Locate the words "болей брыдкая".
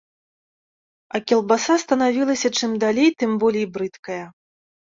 3.47-4.21